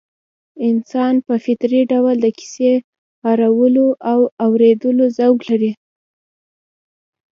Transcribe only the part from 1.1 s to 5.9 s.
په فطري ډول د کيسې اورولو او اورېدلو ذوق لري